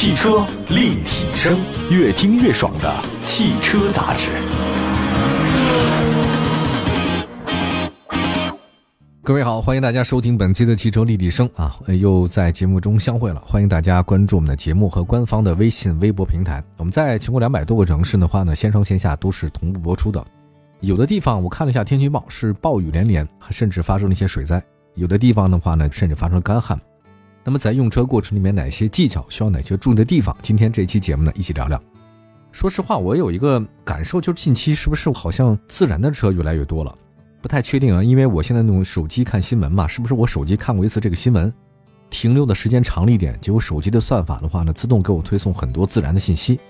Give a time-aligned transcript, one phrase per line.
[0.00, 1.58] 汽车立体声，
[1.90, 4.30] 越听越爽的汽车杂志。
[9.24, 13.42] 各位好，欢迎大家收听本期的汽车立体声啊，又在节目中相会了。
[13.44, 16.62] 欢迎大家关注我们的节目和官方的微信、微博平台。
[16.76, 20.24] 我们在全国两百多个城市的话呢，线上线下都是同步播出的。
[20.78, 24.60] 有的地方我看了一下天气预报，是暴雨连连，甚至发生了一些水灾；
[24.94, 26.80] 有的地方的话呢，甚至发生干旱。
[27.48, 30.36] 那么在用车过程里面，哪些技巧需要哪些注意的地方？
[30.42, 31.82] 今天这期节目呢，一起聊聊。
[32.52, 36.94] 说实话，我有一个感受，就是近期是不是好像自燃的车越来越多了？
[37.40, 41.50] 不太确定啊，因为我现在用手机看新闻嘛，是不是我手机看过一次这个新闻，
[42.10, 46.60] 停留的时间长了一点，结果手机的算法的话呢，自动给我推送很多自燃的信息，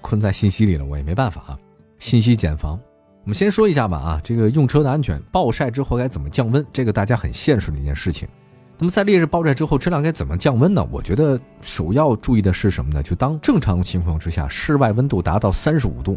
[0.00, 1.58] 困在信息里了，我也没办法啊。
[1.98, 2.78] 信息茧房，
[3.24, 6.64] 我们先说一下吧啊，这个用车的安全，暴晒之后该怎么降温？
[6.72, 8.28] 这个大家很现实的一件事情。
[8.80, 10.86] 那么在烈日暴晒之后，车辆该怎么降温呢？
[10.90, 13.02] 我觉得首要注意的是什么呢？
[13.02, 16.16] 就当正常情况之下，室外温度达到三十五度。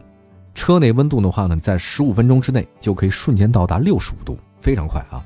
[0.54, 5.26] 车内温度的话呢，在十五分钟之内就可以瞬间到达六十五度，非常快啊！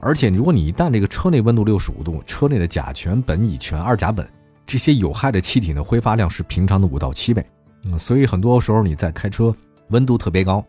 [0.00, 4.26] 而且如果你一旦这个车内温度六十五度，车内的甲醛、苯乙醛、二甲苯
[4.66, 7.46] 这些有害的气体呢，挥发量是平常的五到七倍。
[7.84, 9.54] 嗯，所以很多时候你在开车，
[9.88, 10.62] 温度特别高，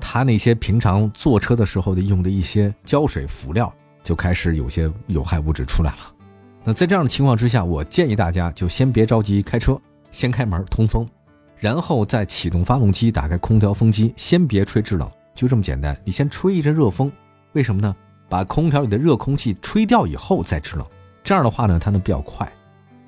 [0.00, 3.70] 它那些平常坐车的时候的用的一些胶水辅料
[4.02, 5.98] 就开始有些有害物质出来了。
[6.64, 11.08] 那在这样的情况之下，我建议大家就先别着急开车，先开门通风。
[11.58, 15.94] 然后再启动发动机，打开空调风机，先别吹制冷，就这么简单。
[16.04, 17.12] 你先吹一阵热风，
[17.52, 17.94] 为什么呢？
[18.28, 20.86] 把空调里的热空气吹掉以后再制冷，
[21.22, 22.50] 这样的话呢，它能比较快。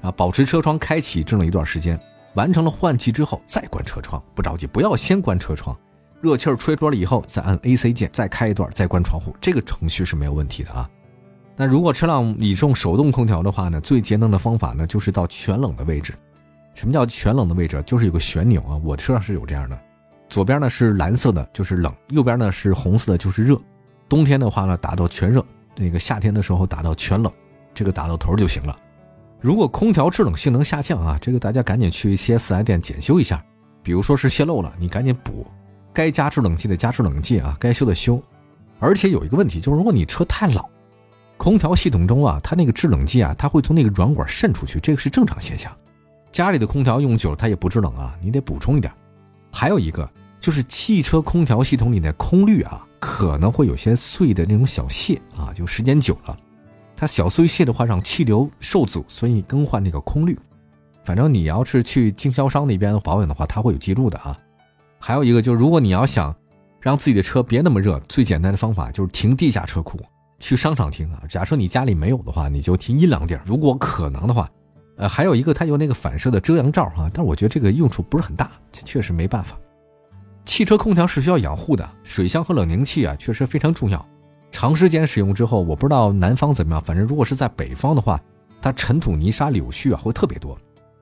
[0.02, 1.98] 啊，保持车窗开启制冷一段时间，
[2.34, 5.74] 完成了换气之后再关车窗，不着急，不要先关车窗，
[6.22, 10.88] 热气儿吹出来了以后再按 AC 键再开一段，再关窗户，这个程序是没有问题的啊。
[11.56, 16.14] 那如果车辆你用手动空调的话呢，最节能的方法呢，就是到全冷的位置。
[16.74, 17.82] 什么叫全冷的位置？
[17.84, 19.78] 就是有个旋钮啊，我车上是有这样的，
[20.28, 23.60] 左边呢是蓝色的，就是冷；右边呢是红色的，就是热。
[24.08, 25.42] 冬天的话呢，打到全热；
[25.76, 27.30] 那个夏天的时候打到全冷，
[27.74, 28.78] 这个打到头就行了。
[29.40, 33.44] 如果空调制冷性能下降啊，这个大家赶紧去 4S 店检修一下，
[33.82, 35.46] 比如说是泄漏了，你赶紧补，
[35.92, 38.22] 该加制冷剂的加制冷剂啊，该修的修。
[38.78, 40.68] 而且有一个问题，就是如果你车太老，
[41.36, 45.72] 空调系统中啊，它那个制冷剂啊，它会从那个软管渗出去，这个是正常现象。
[46.30, 48.92] 家里的空调用久了，它也不制冷啊，你得补充一点。
[49.50, 50.08] 还有一个
[50.40, 56.36] 就是汽车空调系统里的空滤啊，可能会有些碎的那种小屑啊，就时间久了，
[56.96, 60.38] 它小碎屑的话让气流受阻，所以更换那个空滤。
[61.04, 64.38] 反正你要是去经销商那边保养的话，它会有记录的啊。
[65.04, 66.32] 还有一个就是，如果你要想
[66.80, 69.98] 让自己的车别那么热，最简单的方法就是停地下车库，
[70.38, 71.24] 去商场停啊。
[71.28, 73.42] 假设你家里没有的话，你就停阴凉地儿。
[73.44, 74.48] 如果可能的话。
[74.98, 79.56] 呃，还有一个，它有那个反射的遮阳罩啊，但是我觉得这个用处不是很大，这确实没办法。
[80.44, 84.06] 汽车空调是需要养护的，水箱和冷凝器啊，确实非常重要。
[84.50, 88.20] 长时间使用之后，我不知道南方怎么样，反正如果是在北方的话，
[88.60, 90.56] 它尘土、泥沙、柳絮啊会特别多，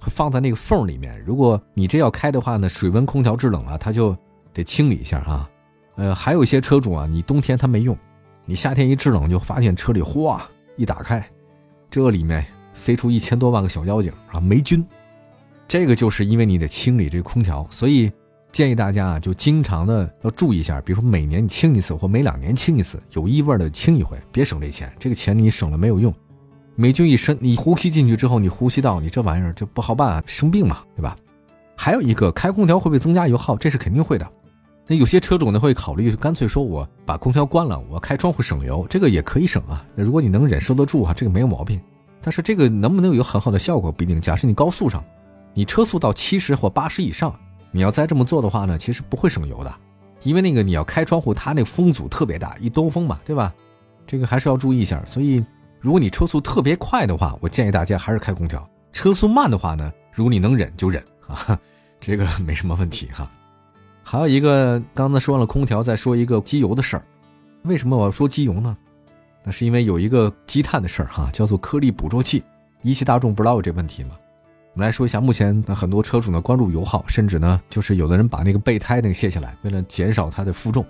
[0.09, 1.21] 放在那个缝里面。
[1.27, 4.16] 如果你这要开的话呢，水温空调制冷啊，它就
[4.55, 5.50] 得清理一下啊。
[5.97, 7.97] 呃，还有一些车主啊，你冬天它没用，
[8.44, 11.28] 你夏天一制冷就发现车里哗一打开，
[11.91, 12.47] 这里面。
[12.72, 14.83] 飞出一千多万个小妖精啊，霉菌，
[15.69, 18.10] 这个就是因为你得清理这个空调，所以
[18.53, 26.15] 建议大家啊，就经常的要注意一下，比如说每年你清一次，或每两年清一次，有异味的清一回，别省这钱，这个钱你省了没有用，
[26.77, 31.17] 霉菌一深，你呼吸进去之后，你呼吸道你这玩意儿就不好办啊，生病嘛，对吧？
[31.77, 33.57] 还有一个，开空调会不会增加油耗？
[33.57, 34.27] 这是肯定会的。
[34.87, 39.85] 那有些车主呢会考虑，干脆说我把空调关了，我开窗户省油，这个也可以省啊。
[39.95, 41.81] 那如果你能忍受得住哈，这个没有毛病。
[42.23, 44.21] 但是这个能不能有很好的效果不一定。
[44.21, 45.03] 假设你高速上，
[45.55, 47.35] 你车速到七十或八十以上，
[47.71, 49.75] 你要再这么做的话呢，其实不会省油的，
[50.23, 53.55] 因为那个你要开窗户，它那个风阻特别大，一兜风嘛，对吧？
[54.07, 55.03] 这个还是要注意一下。
[55.07, 55.43] 所以，
[55.81, 58.60] 如果你车速特别快的话，我建议大家还是开空调；
[58.93, 61.59] 车速慢的话呢，如果你能忍就忍 啊，
[61.99, 63.31] 这个没什么问题哈。
[64.03, 67.03] 还有一个，刚才说了空调，再说一个机油的事儿。
[67.63, 68.77] 为什么我要说机油呢？
[69.43, 72.43] 那是因为有一个积碳的事儿哈，叫做颗粒捕捉器。
[72.83, 74.10] 一汽大众不知道有这问题吗？
[74.75, 80.84] 我们来说一下，目前很多车主呢关注油耗，甚至呢就是有的人把那个备胎那个卸下来，为了减少它的负重。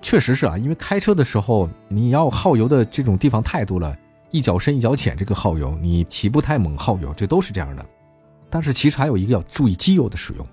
[0.00, 3.96] 确实是啊，因为开车的时候你要耗油的这种地方太多了，
[4.32, 7.86] 一脚深一脚浅，这个耗油你起步太猛耗油，这都是这样的。
[8.50, 10.46] 但是其实还有一个要注意机油的使用。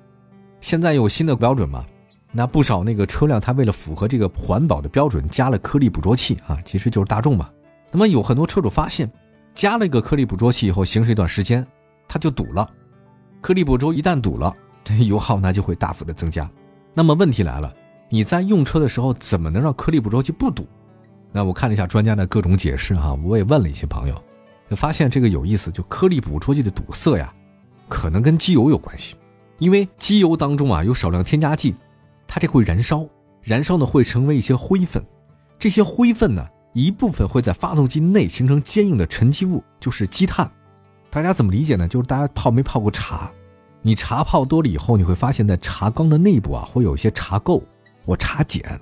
[0.61, 1.83] 现在有新的标准嘛？
[2.31, 7.49] 那不少那个车辆，它为了符合这个环保的标准，加了颗粒捕捉器啊，其实就是大众嘛。
[7.89, 9.09] 那么有很多车主发现，
[9.55, 11.65] 加了一个颗粒捕捉器以后，行驶一段时间，
[12.07, 12.69] 它就堵了。
[13.41, 14.53] 颗粒捕捉一旦堵了，
[14.83, 16.49] 这油耗那就会大幅的增加。
[16.93, 17.73] 那么问题来了，
[18.09, 20.67] 你在用车的时候怎么能让颗粒捕捉器不堵？
[21.31, 24.15] 那我看了一下专家的各种解释哈，我也问了一些朋友，
[24.69, 27.33] 就发现这个有意思，就颗粒捕捉器的堵塞呀，
[27.87, 29.15] 可能跟机油有关系，
[29.59, 31.75] 因为机油当中啊有少量添加剂，
[32.27, 33.05] 它这会燃烧，
[33.43, 35.03] 燃烧呢会成为一些灰分，
[35.59, 36.43] 这些灰分呢
[36.73, 40.49] 一部分会在发动机内形成坚硬的沉积物，就是积碳。
[41.11, 41.87] 大家怎么理解呢？
[41.87, 43.31] 就是大家泡没泡过茶，
[43.81, 47.61] 你茶泡多了以后，你会发现在茶缸的内部啊会有一些茶垢
[48.05, 48.79] 或茶碱。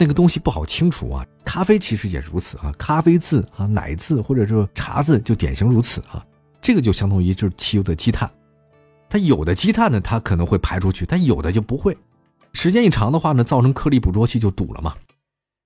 [0.00, 6.24] 那个东西不好清除啊，咖啡其实也如此啊，咖啡渍啊、奶渍或者说茶渍就典型如此啊。
[6.62, 8.30] 这个就相当于就是汽油的积碳，
[9.10, 11.94] 它有的积碳呢，它可能会排出去，但有的就不会。
[12.54, 14.94] 时间一长的话呢，造成颗粒捕捉器就堵了嘛。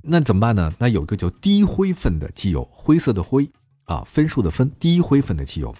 [0.03, 0.75] 那怎么办呢？
[0.81, 3.49] 那有一个叫低灰分的机油，灰色的灰
[3.85, 5.73] 啊，分数的分，低灰分的机油。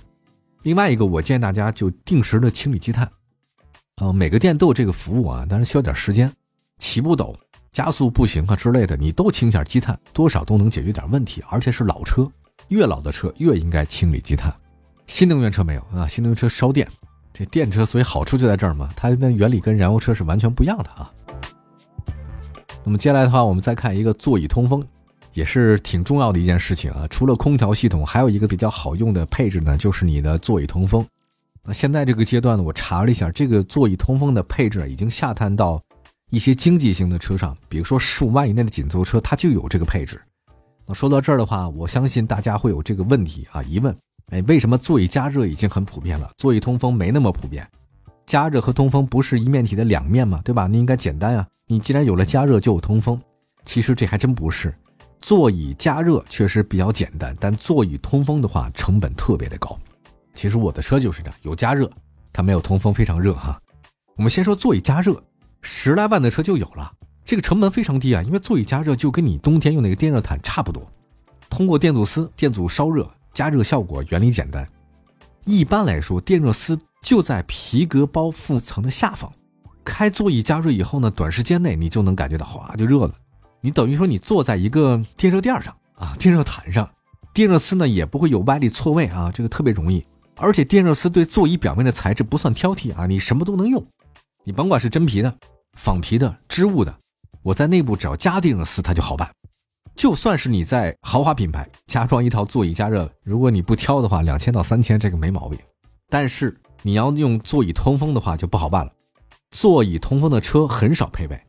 [0.63, 3.11] 另外一个，我建议大家就定时的清理积碳
[3.97, 6.33] 啊，每个店都有这个服务啊，但是需要点时间，
[6.79, 7.35] 起步陡。
[7.75, 11.43] 加速不行啊之类的，你都清一下积碳，多少都能解决点问题。
[11.51, 12.31] 而且是老车，
[12.69, 14.55] 越老的车越应该清理积碳。
[15.09, 16.89] 新能源车没有啊，新能源车烧电，
[17.33, 21.11] 这电车所以好处就在这儿嘛，它的原理跟燃油车是完全不一样的啊。
[22.85, 24.87] 那么接下来的话，我们再看一个座椅通风，
[25.33, 27.09] 也是挺重要的一件事情啊。
[27.11, 31.05] 除了空调系统，还有一个比较好用的配置呢，就是你的座椅通风。
[31.65, 35.83] 那现在这个阶段呢，我查了一下，这个座椅通风的配置已经下探到。
[36.35, 40.21] 一些经济型的车上，比如说十五万以内的紧凑车，它就有这个配置。
[40.85, 43.97] 那说到这儿的话，我相信大家会有这个问题啊，疑问：
[44.33, 47.65] 哎，为什么座椅加热已经很普遍了，座椅通风没那么普遍？
[48.27, 50.41] 加热和通风不是一面体的两面吗？
[50.45, 50.67] 对吧？
[50.67, 51.47] 那应该简单啊。
[51.69, 53.21] 你既然有了加热，就有通风。
[53.65, 54.75] 其实这还真不是，
[55.21, 59.79] 座椅加热确实比较简单，但座椅通风的话，成本特别的高。
[60.35, 61.89] 其实我的车就是这样，有加热，
[62.33, 63.57] 它没有通风，非常热哈。
[64.17, 65.23] 我们先说座椅加热。
[65.67, 66.93] 十来万的车就有了，
[67.25, 70.87] 这个成本非常低啊，因为座椅加热就跟你冬天用那个电热毯差不多，
[71.49, 74.69] 通过电阻丝、电阻烧热，加热效果原理简单。
[75.45, 79.33] 一般来说，电热丝就在皮革包覆层的下方。
[79.83, 83.15] 开座椅加热以后呢，短时间内你就能感觉到哗就热了。
[83.61, 86.89] 你等于说你坐在一个电热垫上啊，电热毯上，
[87.33, 90.05] 电热丝呢也不会有歪力错位啊，这个特别容易。
[90.37, 93.83] 而且电热丝对座椅表面的材质不算挑剔啊，你什么都能用，
[94.45, 95.35] 你甭管是真皮的。
[95.75, 96.95] 仿皮的、织物的，
[97.43, 99.31] 我在内部只要加定热丝，它就好办。
[99.95, 105.59] 就算是你在豪华品牌加装一套座椅加热，如果你不挑的话，两千到三千这个没毛病。
[106.09, 108.93] 但是你要用座椅通风的话就不好办了。
[109.51, 111.41] 座椅通风的车很少配备，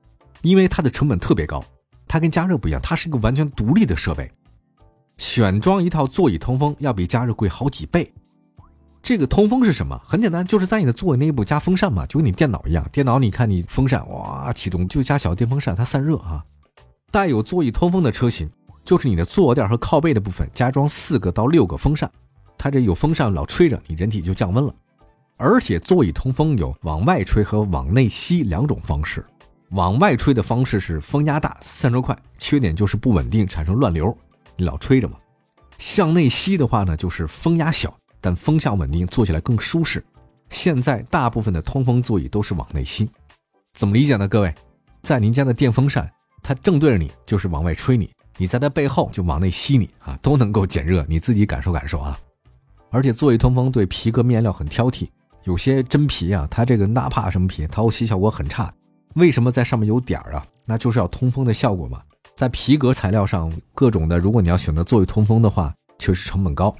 [0.43, 1.63] 因为它的成本特别高。
[2.07, 4.31] 它跟加热不一样，它是一个完全独立的设备。
[5.17, 8.11] 选装一套座椅通风要比加热贵好几倍。
[9.05, 10.01] 这个通风是什么？
[10.03, 12.83] 很简单，就是在你的座位内部加风扇嘛，就跟你电脑一样。
[12.91, 16.43] 电脑你看你风扇哇启动就加小电风扇，它散热啊。
[17.11, 18.49] 带有座椅通风的车型，
[18.83, 22.09] 就是你的坐垫和靠背的部分加装四个到六个风扇，
[22.57, 24.73] 它这有风扇老吹着，你人体就降温了。
[25.37, 29.23] 而且座椅通风有往外吹和往内吸两种方式。
[29.69, 34.17] 往外吹的方式是风压大、散热快，缺点就是不稳定，产生乱流，
[34.57, 35.17] 你老吹着嘛。
[35.77, 37.95] 向内吸的话呢，就是风压小。
[38.25, 40.03] 但风向稳定，坐起来更舒适。
[40.49, 43.07] 现在大部分的通风座椅都是往内吸，
[43.75, 44.27] 怎么理解呢？
[44.27, 44.51] 各位，
[45.03, 52.17] 在您家的电风扇，它正对着你，就是往外吹你；你在它背后就往内吸你啊，都能够减热，你自己感受感受啊。
[52.89, 55.07] 而且座椅通风对皮革面料很挑剔，
[55.43, 58.73] 有些真皮啊，它这个纳帕什么皮，透吸效果很差。
[59.13, 60.43] 为什么在上面有点儿啊？
[60.65, 62.01] 那就是要通风的效果嘛。
[62.35, 66.75] 在皮革材料上，各种的，如果你要选择座椅通风的话，确实成本高。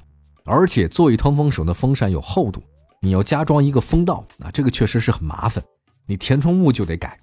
[0.46, 2.62] 而且座椅通风手的风扇有厚度，
[3.00, 5.62] 你要加装一个风道啊，这个确实是很麻烦。
[6.06, 7.18] 你填充物就得改，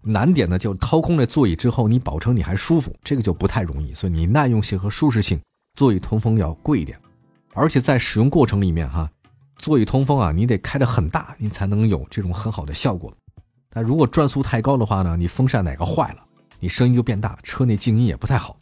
[0.00, 3.92] 难点呢就掏空了座椅之后，你保证你还舒服，这个就不太容易。
[3.92, 5.38] 所以你耐用性和舒适性，
[5.74, 6.98] 座椅通风要贵一点。
[7.52, 9.06] 而且在使用过程里面哈，
[9.58, 13.12] 座椅通风啊，你得开得很大，你才能有这种很好的效果。
[13.68, 16.24] 但如果转速太高的话呢，你风扇哪个坏了，
[16.58, 18.56] 你声音就变大，车内静音也不太好。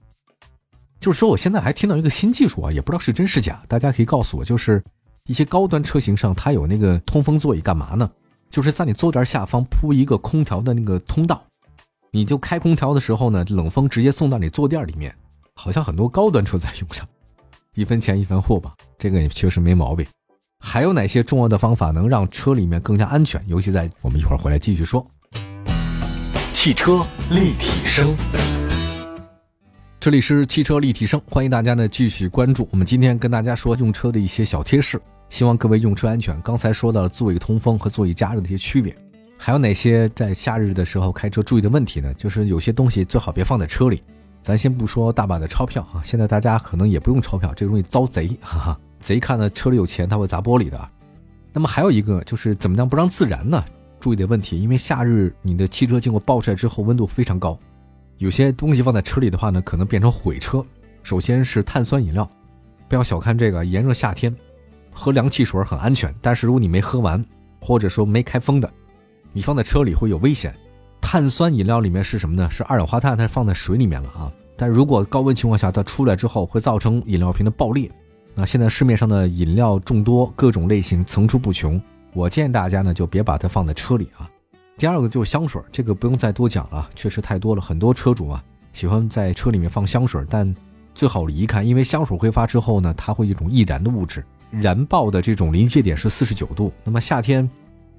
[1.04, 4.44] 就是说，我现在还听到一个新技术啊，也不知道是真是假，大家可以告诉我。
[4.44, 4.82] 就是
[5.26, 8.10] 一些高端车型上，它有那个通风座椅，干嘛呢？
[8.48, 11.44] 就是在你坐垫下方铺一个空调的那个通道，
[12.10, 15.14] 你就开空调的时候呢，冷风直接送到你坐垫里面。
[15.54, 17.06] 好像很多高端车在用上，
[17.74, 20.06] 一分钱一分货吧，这个也确实没毛病。
[20.58, 23.44] 还有哪些重要的方法能让车里面更加安全？
[23.46, 25.06] 尤其在我们一会儿回来继续说。
[26.54, 28.16] 汽车立体声。
[30.04, 32.68] 这里是汽车立体声，欢迎大家呢继续关注。
[32.70, 35.00] 我们今天跟大家说用车的一些小贴士。
[35.30, 36.38] 希望各位用车安全。
[36.42, 38.94] 刚才说到了座椅通风和座椅加热的一些区别，
[39.38, 42.12] 还有哪些在夏日的时候开车注意的问题呢？
[42.18, 44.02] 就是有些东西最好别放在车里。
[44.42, 50.78] 咱先不说大把的钞票啊，现在大家可能也不用钞票，这个容易遭贼，哈哈，贼看了车里有钱，他会砸玻璃的。
[51.50, 53.64] 那么还有一个就是怎么样不让自燃呢？
[53.98, 57.58] 注意的问题，因为夏日你的汽车经过暴晒之后温度非常高，
[58.24, 60.64] 有些东西放在车里的话呢，可能变成毁车。
[61.02, 62.26] 首先是碳酸饮料，
[62.88, 64.34] 不要小看这个，炎热夏天
[64.90, 67.22] 喝凉汽水很安全，但是如果你没喝完，
[67.60, 68.72] 或者说没开封的，
[69.30, 70.54] 你放在车里会有危险。
[71.02, 72.50] 碳酸饮料里面是什么呢？
[72.50, 74.32] 是二氧化碳，它放在水里面了啊。
[74.56, 77.90] 但如果高温情况下它出来之后，会造成饮料瓶的爆裂。
[78.34, 81.78] 那现在市面上的饮料众多，各种类型层出不穷。
[82.14, 84.30] 我建议大家呢，就别把它放在车里啊。
[84.76, 87.60] 第二个就是香水，这个不用再多讲了，确实太多了。
[87.60, 90.54] 很多车主啊喜欢在车里面放香水，但
[90.94, 96.72] 最好离开，因为香水挥发之后呢，它会一种易燃的物质，燃爆的这种临界点是四十九度。
[96.82, 97.48] 那么夏天。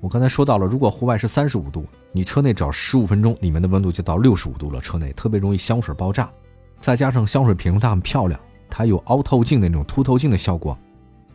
[0.01, 4.79] 我刚才说到了，如果户外是三十五度，你车内只要十五分钟，里面的温度就到六十五度了。
[4.79, 6.29] 车内特别容易香水爆炸，
[6.79, 8.39] 再加上香水瓶它很漂亮，
[8.70, 10.77] 它有凹透镜的那种凸透镜的效果，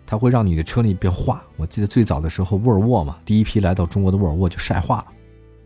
[0.07, 1.43] 它会让你的车内变化。
[1.57, 5.07] 我记得最早的时候，沃尔沃嘛，第一批来到中国的沃尔沃就晒化了，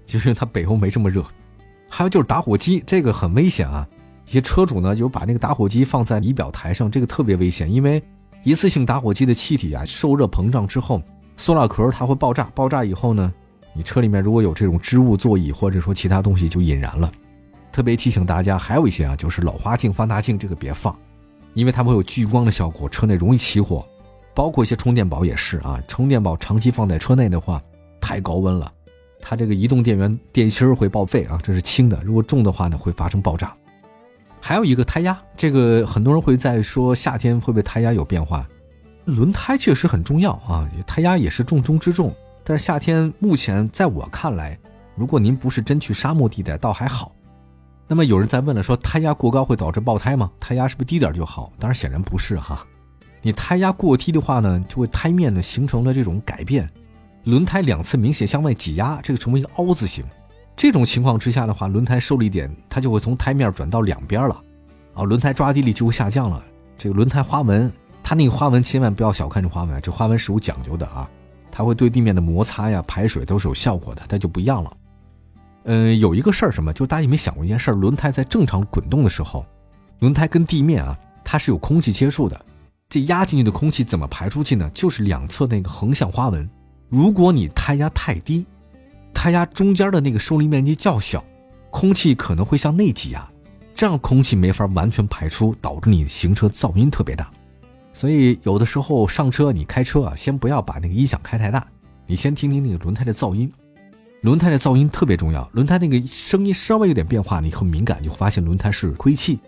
[0.05, 1.25] 就是它北欧没这么热。
[1.89, 3.87] 还有就是打火机，这个很危险啊！
[4.27, 8.03] 一些车主呢就把那个打火机放在仪表台上，这个特别危险，因为
[8.43, 11.03] 一次性打火机的气体啊受热膨胀之后。
[11.37, 13.33] 塑料壳它会爆炸，爆炸以后呢，
[13.73, 17.13] 你车里面如果有这种织物座椅或者说其他东西就引燃了。
[17.73, 20.97] 特别提醒大家，还有一些啊，就是老花镜、放大镜这个别放，
[21.55, 23.85] 因为它会有聚光的效果，车内容易起火。
[24.33, 27.61] 包括一些充电宝也是啊，充电宝长期放在车内的话，
[28.01, 28.73] 太高温了，
[29.27, 33.57] 它这个移动电源电芯会报废啊，这是轻的，如果重的话呢，会发生爆炸。
[34.39, 38.47] 还有一个胎压，这个很多人会在说夏天会不会胎压有变化？
[39.07, 42.15] 轮胎确实很重要啊，胎压也是重中之重。
[42.45, 44.59] 但是夏天目前在我看来，
[44.95, 47.11] 如果您不是真去沙漠地带，倒还好。
[47.89, 50.31] 那么有人在问了，说胎压过高会导致爆胎吗？
[50.39, 51.51] 胎压是不是低点就好？
[51.59, 52.67] 当然显然不是哈。
[53.23, 56.71] 你胎压过低的话呢，就会胎面呢形成了这种改变，
[57.25, 60.05] 轮胎两侧明显向外挤压，这个成为一个凹字形。
[60.57, 64.41] 这种情况之下的话，轮胎受力点它就会从胎面转到两边了，
[64.95, 66.43] 啊，轮胎抓地力就会下降了。
[66.79, 67.71] 这个轮胎花纹。
[68.07, 71.09] 它那个花纹千万不要小看这花纹，这花纹是有讲究的啊，
[71.51, 74.77] 它会对地面的摩擦呀、排水都是有效果的，它就不一样了。
[75.63, 77.75] 嗯，有一个事儿什么，就大家有没有想过一件事儿？
[77.75, 79.47] 轮胎在正常滚动的时候，
[80.01, 82.39] 轮胎跟地面啊，它是有空气接触的，
[82.91, 84.71] 这压进去的空气怎么排出去呢？
[84.75, 86.47] 就是两侧那个横向花纹。
[86.95, 88.47] 如果你胎压太低，
[89.13, 91.25] 胎压中间的那个受力面积较小，
[91.69, 93.29] 空气可能会向内挤压，
[93.75, 97.29] 这样空气没法完全排出，导致你行车噪音特别大。
[97.93, 101.67] 所以有的时候上车，你开车啊，先不要把那个音响开太大，
[102.07, 103.53] 你先听听那个轮胎的噪音，
[104.21, 105.49] 轮胎的噪音特别重要。
[105.53, 109.41] 轮胎那个声音稍微有点变化，你很敏感，就发现轮胎是亏气，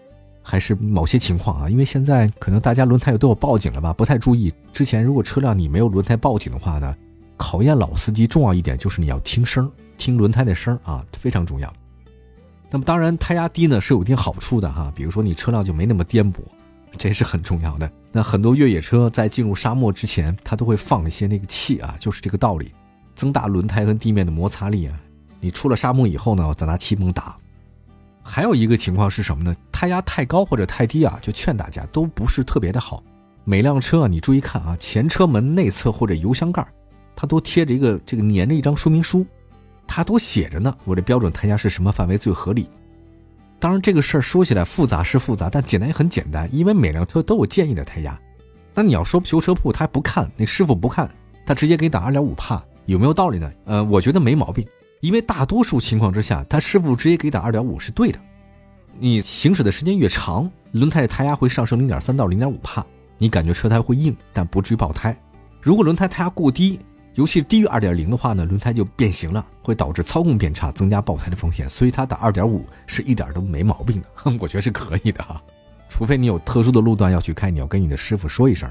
[0.43, 1.71] 还是某些情况啊？
[1.71, 4.53] 因为现在可能大家轮胎都有报警了吧，不太注意。
[4.73, 6.93] 之前如果车辆你没有轮胎报警的话呢，
[7.37, 11.73] 考验老司机重要一点就是你要听声，听轮胎的声啊，非常重要。
[12.71, 16.39] 那么当然胎压低呢是有一定好处的哈，比如说你车辆就没那么颠簸。
[16.99, 17.91] 这是很重要的。
[18.11, 22.73] 那很多越野车在进入沙漠之前，它都会放一些那个气啊，就是这个道理，
[23.15, 24.99] 增大轮胎跟地面的摩擦力啊。
[25.39, 27.37] 你出了沙漠以后呢，再拿气泵打。
[28.23, 29.55] 还有一个情况是什么呢？
[29.71, 33.03] 胎压太高或者太低啊，就劝大家都不是特别的好。
[33.45, 36.67] 每辆车啊，你注意看啊，前车门内侧或者油箱盖，
[37.17, 39.27] 它都贴着一个这个粘着一张说明书，
[39.87, 42.69] 它都写着呢，我的标准胎压是什么范围最合理。
[43.59, 48.17] 当然，这个事儿说起来复杂是复杂，但简单也很简单，因为每辆车都有建议的胎压。
[48.75, 51.11] 那你要说修车铺他不看，那师傅不看，
[51.47, 53.51] 他直接给你打二点五帕，有没有道理呢？
[53.65, 54.69] 呃，我觉得没毛病，
[55.01, 58.21] 因为大多数情况之下，他师傅直接给你打二点五是对的。
[58.99, 62.85] 你行驶的时间越长，轮胎的胎压会上升零点三到零点五帕，
[63.17, 65.19] 你感觉车胎会硬，但不至于爆胎。
[65.63, 66.79] 如果轮胎胎压过低，
[67.17, 71.69] 尤其低于二点零的话呢，轮胎就变形了，会导致操控变差，增加爆胎的风险。
[71.69, 74.09] 所以它打二点五是一点都没毛病的，
[74.39, 75.43] 我觉得是可以的哈。
[75.89, 78.71] 除非你有特殊的路段要去开，你要跟你的师傅说一声。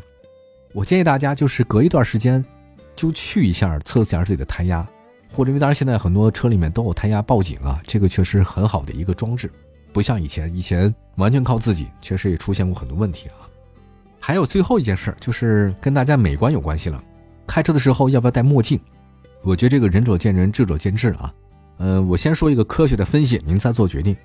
[0.73, 2.43] 我建议大家就是隔一段时间
[2.95, 4.85] 就去一下测一下自己的胎压，
[5.31, 9.49] 或者因为当然现在很多车里面都有胎压报警啊，这个确实很好的一个装置，
[9.91, 13.49] 不像以前，以前完全靠自己，确实也出现过很多问题啊。
[14.19, 17.03] 还有最后一件事就是跟大家美观有关系了。
[17.47, 18.79] 开车的时候要不要戴墨镜？
[19.43, 21.33] 我觉得这个仁者见仁，智者见智啊。
[21.77, 24.15] 嗯，我先说一个科学的分析，您再做决定。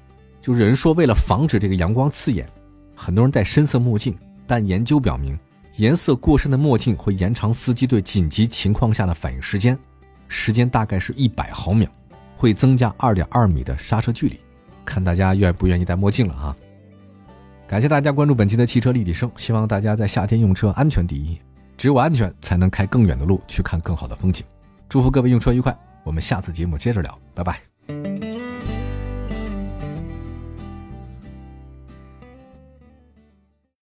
[0.40, 2.48] 就是人说为了防止这个阳光刺眼，
[2.94, 4.16] 很多人戴深色墨镜。
[4.46, 5.38] 但研究表明，
[5.76, 9.78] 颜色过深的墨镜会延长司机对紧急情况下的反应时间，
[10.26, 11.88] 时间大概是一百毫秒，
[12.36, 14.40] 会增加二点二米的刹车距离。
[14.84, 16.56] 看大家愿不愿意戴墨镜了啊！
[17.68, 21.38] 感谢大家关注本期的汽车立体声，希望大家在夏天用车安全第一，
[21.80, 24.44] 只有安全才能开更远的路，去看更好的风景。
[24.87, 28.29] 祝福各位用车愉快，我们下次节目接着聊，拜拜。